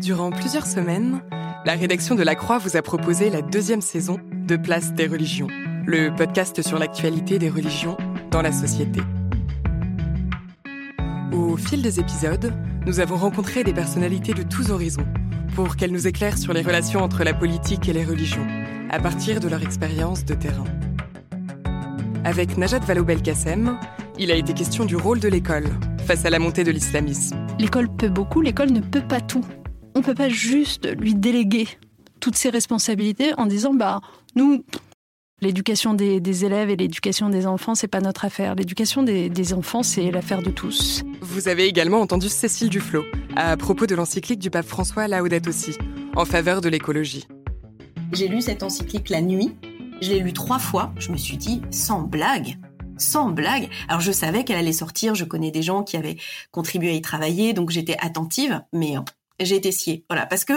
[0.00, 1.20] Durant plusieurs semaines,
[1.66, 5.48] la rédaction de La Croix vous a proposé la deuxième saison de Place des religions,
[5.84, 7.98] le podcast sur l'actualité des religions
[8.30, 9.02] dans la société.
[11.34, 12.50] Au fil des épisodes,
[12.86, 15.06] nous avons rencontré des personnalités de tous horizons
[15.54, 18.46] pour qu'elles nous éclairent sur les relations entre la politique et les religions,
[18.88, 20.64] à partir de leur expérience de terrain.
[22.24, 23.78] Avec Najat Vallaud-Belkacem,
[24.18, 25.68] il a été question du rôle de l'école
[26.06, 27.36] face à la montée de l'islamisme.
[27.58, 29.44] L'école peut beaucoup, l'école ne peut pas tout
[29.94, 31.68] on peut pas juste lui déléguer
[32.20, 34.00] toutes ses responsabilités en disant bah
[34.36, 34.64] nous
[35.40, 38.54] l'éducation des, élèves et l'éducation des enfants c'est pas notre affaire.
[38.54, 41.02] L'éducation des, enfants c'est l'affaire de tous.
[41.20, 43.04] Vous avez également entendu Cécile Duflot
[43.36, 45.76] à propos de l'encyclique du pape François Laudato aussi
[46.16, 47.26] en faveur de l'écologie.
[48.12, 49.56] J'ai lu cette encyclique la nuit.
[50.00, 50.92] Je l'ai lu trois fois.
[50.98, 52.58] Je me suis dit sans blague
[53.00, 53.70] sans blague.
[53.88, 56.16] Alors je savais qu'elle allait sortir, je connais des gens qui avaient
[56.50, 58.96] contribué à y travailler, donc j'étais attentive, mais
[59.40, 60.04] j'ai été sciée.
[60.08, 60.52] Voilà, parce que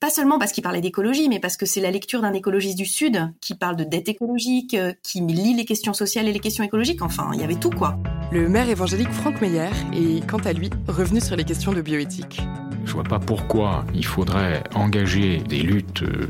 [0.00, 2.86] pas seulement parce qu'il parlait d'écologie, mais parce que c'est la lecture d'un écologiste du
[2.86, 6.64] Sud qui parle de dette écologique, euh, qui lit les questions sociales et les questions
[6.64, 7.02] écologiques.
[7.02, 7.98] Enfin, il y avait tout quoi.
[8.30, 12.40] Le maire évangélique Franck Meyer est, quant à lui, revenu sur les questions de bioéthique.
[12.84, 16.28] Je vois pas pourquoi il faudrait engager des luttes euh,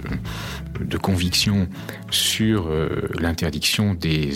[0.81, 1.69] de conviction
[2.11, 4.31] sur euh, l'interdiction des,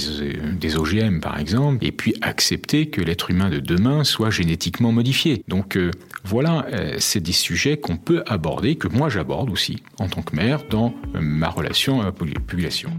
[0.58, 5.44] des OGM, par exemple, et puis accepter que l'être humain de demain soit génétiquement modifié.
[5.48, 5.78] Donc
[6.24, 6.66] voilà,
[6.98, 10.94] c'est des sujets qu'on peut aborder, que moi j'aborde aussi en tant que maire dans
[11.14, 12.90] ma relation à la population.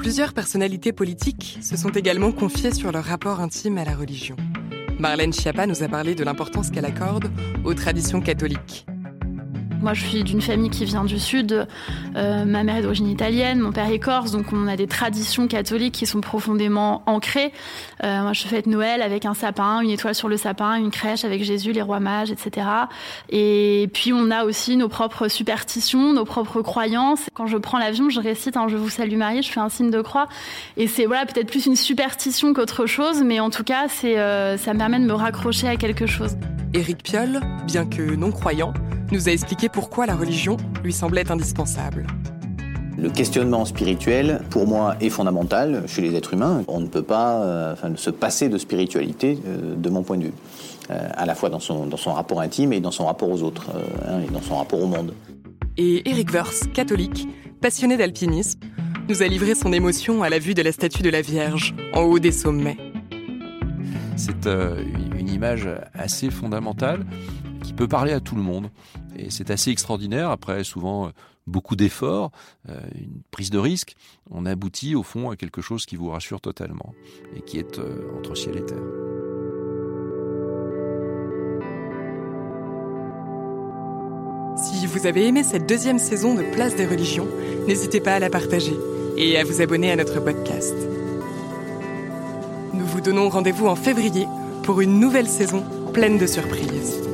[0.00, 4.34] Plusieurs personnalités politiques se sont également confiées sur leur rapport intime à la religion.
[5.00, 7.30] Marlène Schiappa nous a parlé de l'importance qu'elle accorde
[7.64, 8.86] aux traditions catholiques.
[9.82, 11.66] Moi, je suis d'une famille qui vient du Sud.
[12.14, 15.48] Euh, ma mère est d'origine italienne, mon père est corse, donc on a des traditions
[15.48, 17.50] catholiques qui sont profondément ancrées.
[18.04, 21.24] Euh, moi, je fête Noël avec un sapin, une étoile sur le sapin, une crèche
[21.24, 22.66] avec Jésus, les rois mages, etc.
[23.30, 27.22] Et puis, on a aussi nos propres superstitions, nos propres croyances.
[27.32, 29.90] Quand je prends l'avion, je récite un Je vous salue Marie, je fais un signe
[29.90, 30.28] de croix.
[30.76, 34.74] Et c'est voilà peut-être plus une superstition qu'autre chose, mais en tout cas, euh, ça
[34.74, 36.36] me permet de me raccrocher à quelque chose.
[36.74, 38.72] Éric Piolle, bien que non croyant,
[39.12, 42.06] nous a expliqué pourquoi la religion lui semblait indispensable.
[42.96, 46.62] Le questionnement spirituel, pour moi, est fondamental chez les êtres humains.
[46.68, 50.32] On ne peut pas euh, se passer de spiritualité, euh, de mon point de vue,
[50.90, 53.42] euh, à la fois dans son, dans son rapport intime et dans son rapport aux
[53.42, 53.70] autres,
[54.06, 55.14] hein, et dans son rapport au monde.
[55.76, 57.26] Et Eric Vers, catholique,
[57.60, 58.60] passionné d'alpinisme,
[59.08, 62.02] nous a livré son émotion à la vue de la statue de la Vierge en
[62.02, 62.76] haut des sommets.
[64.16, 67.06] C'est une image assez fondamentale
[67.62, 68.70] qui peut parler à tout le monde.
[69.16, 70.30] Et c'est assez extraordinaire.
[70.30, 71.10] Après, souvent, euh,
[71.46, 72.30] beaucoup d'efforts,
[72.68, 73.96] euh, une prise de risque,
[74.30, 76.94] on aboutit au fond à quelque chose qui vous rassure totalement
[77.36, 78.78] et qui est euh, entre ciel et terre.
[84.56, 87.28] Si vous avez aimé cette deuxième saison de Place des religions,
[87.66, 88.76] n'hésitez pas à la partager
[89.16, 90.74] et à vous abonner à notre podcast.
[92.74, 94.26] Nous vous donnons rendez-vous en février
[94.62, 97.09] pour une nouvelle saison pleine de surprises.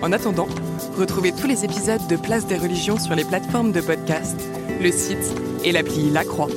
[0.00, 0.46] En attendant,
[0.96, 4.40] retrouvez tous les épisodes de Place des religions sur les plateformes de podcast,
[4.80, 6.48] le site et l'appli La Croix.